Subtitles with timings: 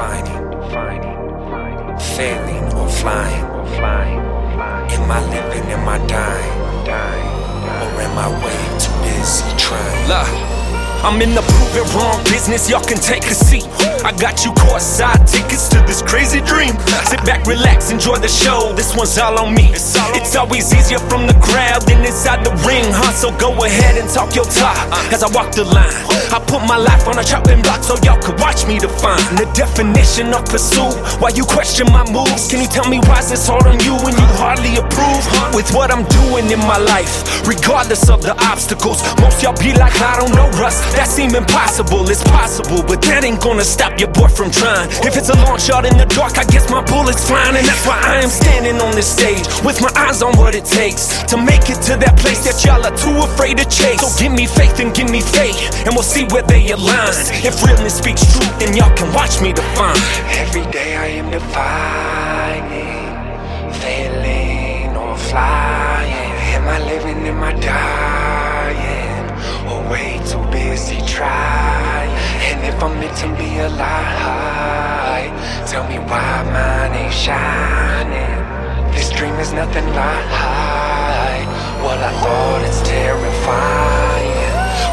[0.00, 3.44] defining, failing or flying.
[4.92, 5.70] Am I living?
[5.70, 6.60] Am I dying?
[7.82, 10.08] Or am I way too busy trying?
[10.08, 10.59] Love.
[11.02, 13.64] I'm in the prove it wrong business, y'all can take a seat.
[14.04, 16.76] I got you courtside tickets to this crazy dream.
[17.08, 18.72] Sit back, relax, enjoy the show.
[18.76, 19.72] This one's all on me.
[19.72, 23.12] It's always easier from the crowd than inside the ring, huh?
[23.16, 25.12] So go ahead and talk your talk uh.
[25.12, 25.92] as I walk the line.
[26.32, 29.48] I put my life on a chopping block so y'all could watch me define the
[29.56, 30.92] definition of pursuit.
[31.16, 32.52] Why you question my moves?
[32.52, 35.24] Can you tell me why it's hard on you when you hardly approve
[35.56, 37.24] with what I'm doing in my life?
[37.48, 40.89] Regardless of the obstacles, most y'all be like, I don't know, Russ.
[40.96, 44.90] That seem impossible, it's possible, but that ain't gonna stop your boy from trying.
[45.06, 47.86] If it's a long shot in the dark, I guess my bullet's flying, and that's
[47.86, 51.36] why I am standing on this stage with my eyes on what it takes to
[51.36, 54.00] make it to that place that y'all are too afraid to chase.
[54.00, 55.56] So give me faith and give me faith,
[55.86, 57.14] and we'll see where they align.
[57.42, 59.96] If realness speaks truth, then y'all can watch me define.
[60.36, 63.08] Every day I am defining,
[63.80, 66.34] failing or flying.
[66.54, 67.26] Am I living?
[67.26, 67.49] Am I
[73.74, 75.32] alive,
[75.66, 78.40] tell me why mine ain't shining.
[78.92, 81.46] This dream is nothing like
[81.82, 84.19] what I thought it's terrifying.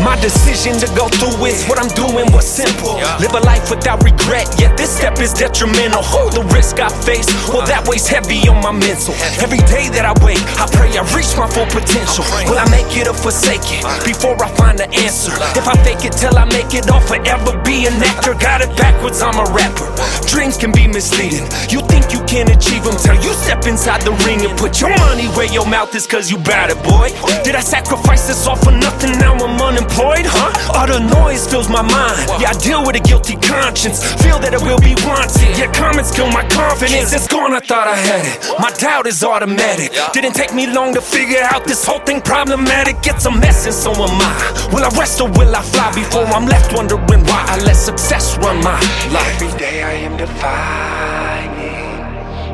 [0.00, 2.96] My decision to go through is what I'm doing was simple.
[3.20, 6.00] Live a life without regret, yet this step is detrimental.
[6.00, 9.12] Hold the risk I face, well, that weighs heavy on my mental.
[9.44, 12.24] Every day that I wake, I pray I reach my full potential.
[12.48, 15.36] Will I make it or forsake it before I find the answer?
[15.52, 18.32] If I fake it till I make it, I'll forever be an actor.
[18.32, 19.92] Got it backwards, I'm a rapper.
[20.24, 21.44] Dreams can be misleading.
[21.68, 24.90] You think you can achieve them till you step inside the ring and put your
[25.04, 27.12] money where your mouth is, cause you bad it, boy.
[27.44, 29.20] Did I sacrifice this all for nothing?
[29.20, 30.78] Now I'm unemployed, huh?
[30.78, 32.14] All the noise fills my mind.
[32.40, 34.02] Yeah, I deal with a guilty conscience.
[34.22, 35.58] Feel that it will be wanted.
[35.58, 37.12] Yeah, comments kill my confidence.
[37.12, 38.38] It's gone, I thought I had it.
[38.60, 39.92] My doubt is automatic.
[40.12, 42.96] Didn't take me long to figure out this whole thing problematic.
[43.04, 44.70] It's a mess, and so am I.
[44.72, 48.38] Will I rest or will I fly before I'm left wondering why I let success
[48.38, 48.78] run my
[49.10, 49.42] life?
[49.42, 51.98] Every day I am defining,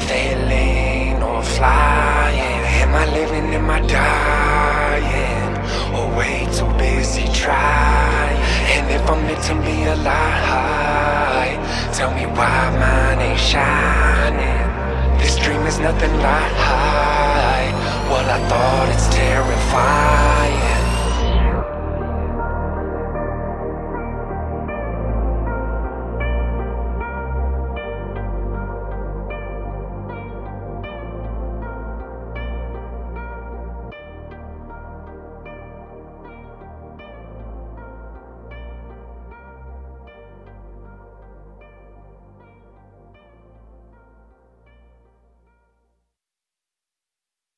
[0.00, 2.62] failing or flying.
[2.82, 3.54] Am I living?
[3.54, 5.52] Am I dying?
[5.94, 6.46] Or way
[7.42, 8.38] trying?
[8.74, 11.58] And if I'm meant to be a alive,
[11.92, 14.68] tell me why mine ain't shining.
[15.18, 16.52] This dream is nothing like
[18.10, 20.41] what I thought it's terrifying.